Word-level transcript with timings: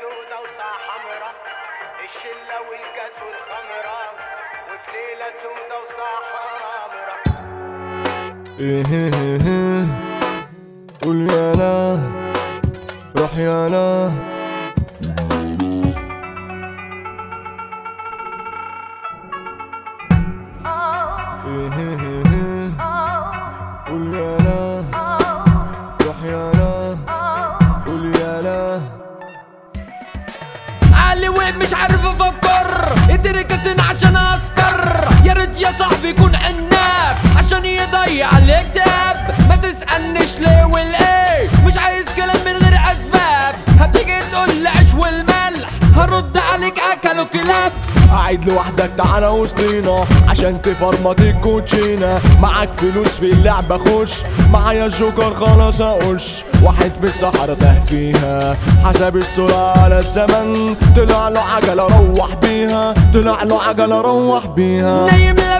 سودة 0.00 0.36
وساعة 0.42 0.78
حمرا 0.86 1.30
الشلة 2.04 2.56
والكاس 2.68 3.16
والخمرة 3.22 4.00
وفي 4.68 4.90
ليلة 4.92 5.32
سودة 5.42 5.76
وساعة 5.82 6.20
حمرا 6.32 7.16
إيه 8.60 8.86
إيه 8.92 9.40
إيه. 9.46 9.86
قول 11.02 11.30
يا 11.30 11.52
لا 11.52 11.98
روح 13.18 13.36
يا 13.38 13.68
لا 13.68 14.10
إيه 21.46 21.72
إيه 21.78 22.22
إيه. 22.32 22.70
قول 23.88 24.14
يا 24.14 24.35
كلاب 47.56 47.72
قاعد 48.10 48.48
لوحدك 48.50 48.90
تعالى 48.96 49.26
وسطينا 49.26 50.04
عشان 50.28 50.62
تفرمط 50.62 51.20
الكوتشينة. 51.20 52.20
معاك 52.42 52.72
فلوس 52.72 53.16
في 53.16 53.32
اللعبة 53.32 53.78
خش. 53.78 54.22
معايا 54.52 54.86
الجوكر 54.86 55.34
خلاص 55.34 55.80
أقش. 55.80 56.44
واحد 56.62 56.90
في 57.00 57.04
الصحراء 57.04 57.54
تاه 57.54 57.84
فيها. 57.86 58.56
حسب 58.84 59.16
السرعة 59.16 59.84
على 59.84 59.98
الزمن. 59.98 60.74
طلع 60.96 61.28
له 61.28 61.40
عجلة 61.40 61.86
روح 61.86 62.34
بيها. 62.34 62.94
طلع 63.14 63.42
له 63.42 63.62
عجلة 63.62 64.00
روح 64.00 64.46
بيها. 64.46 65.06
نايم 65.10 65.34
لا 65.34 65.58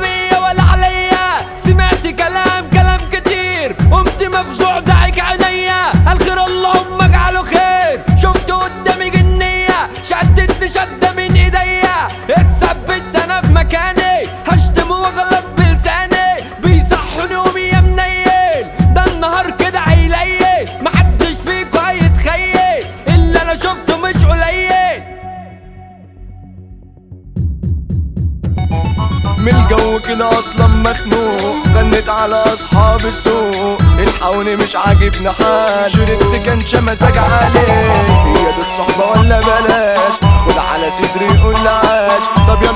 الجو 29.76 30.00
كده 30.00 30.28
أصلا 30.38 30.66
مخنوق. 30.66 31.66
غنيت 31.74 32.08
على 32.08 32.36
أصحاب 32.36 33.00
السوق. 33.06 33.78
الحقوني 33.98 34.56
مش 34.56 34.76
عاجبنا 34.76 35.32
حال 35.32 35.92
شربت 35.92 36.36
كان 36.46 36.58
مزاج 36.84 37.18
عليه 37.18 37.92
هي 38.24 38.52
دي 38.52 38.60
الصحبة 38.62 39.04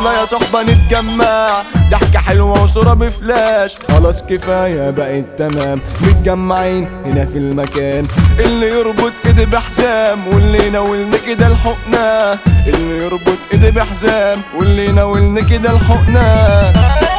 يلا 0.01 0.13
يا 0.13 0.25
صحبة 0.25 0.63
نتجمع. 0.63 1.49
ضحكة 1.91 2.19
حلوة 2.19 2.63
وصورة 2.63 2.95
بفلاش. 2.95 3.77
خلاص 3.89 4.23
كفاية 4.23 4.91
بقت 4.91 5.25
تمام 5.39 5.81
متجمعين 6.03 6.89
هنا 7.05 7.27
في 7.27 7.39
المكان. 7.39 8.07
اللي 8.39 8.69
يربط 8.71 9.13
ايدي 9.27 9.47
بحزام 9.47 10.29
واللي 10.29 10.67
يناولني 10.67 11.19
كده 11.27 11.47
الحقنة 11.47 12.39
اللي 12.67 13.05
يربط 13.05 13.39
ايدي 13.53 13.71
بحزام 13.71 14.39
واللي 14.59 14.87
يناولني 14.87 15.43
كده 15.43 15.71
الحقنة 15.71 16.71
دخلت 16.73 17.11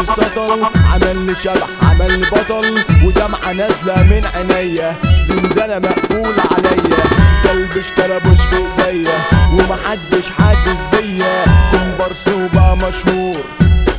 السطل 0.00 0.64
عمل 0.92 1.26
لي 1.26 1.34
شبح 1.34 1.66
عمل 1.82 2.20
لي 2.20 2.26
بطل 2.30 2.84
ودمعة 3.04 3.52
نازلة 3.52 4.02
من 4.02 4.22
عينيا 4.34 4.94
زنزانة 5.24 5.78
مقفول 5.78 6.34
عليا 6.40 7.02
كلبش 7.44 7.86
كلبش 7.96 8.40
في 8.40 8.86
ايديا 8.88 9.18
ومحدش 9.52 10.28
حاسس 10.38 10.76
بيا 10.92 11.44
كومبارس 11.70 12.28
وبقى 12.28 12.76
مشهور 12.76 13.36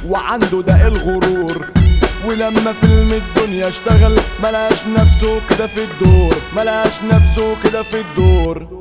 وعنده 0.05 0.61
ده 0.61 0.87
الغرور 0.87 1.65
ولما 2.25 2.73
فيلم 2.81 3.09
الدنيا 3.11 3.67
اشتغل 3.69 4.19
ملقاش 4.43 4.85
نفسه 4.97 5.41
كده 5.49 5.67
في 5.67 5.83
الدور 5.83 6.35
ملقاش 6.55 7.03
نفسه 7.03 7.55
كده 7.63 7.83
في 7.83 8.01
الدور. 8.01 8.80